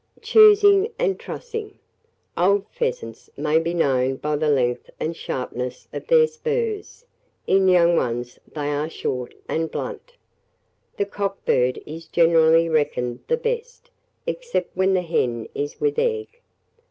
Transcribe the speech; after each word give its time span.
Choosing 0.23 0.91
and 0.97 1.19
Trussing. 1.19 1.77
Old 2.35 2.65
pheasants 2.71 3.29
may 3.37 3.59
be 3.59 3.71
known 3.71 4.15
by 4.15 4.35
the 4.35 4.49
length 4.49 4.89
and 4.99 5.15
sharpness 5.15 5.87
of 5.93 6.07
their 6.07 6.25
spurs; 6.25 7.05
in 7.45 7.67
young 7.67 7.95
ones 7.95 8.39
they 8.51 8.69
are 8.71 8.89
short 8.89 9.35
and 9.47 9.69
blunt. 9.69 10.13
The 10.97 11.05
cock 11.05 11.45
bird 11.45 11.79
is 11.85 12.07
generally 12.07 12.67
reckoned 12.67 13.19
the 13.27 13.37
best, 13.37 13.91
except 14.25 14.75
when 14.75 14.95
the 14.95 15.03
hen 15.03 15.47
is 15.53 15.79
with 15.79 15.99
egg. 15.99 16.29